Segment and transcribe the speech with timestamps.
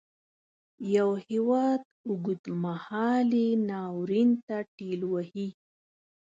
[0.95, 5.47] یو هیواد اوږد مهالي ناورین ته ټېل وهي.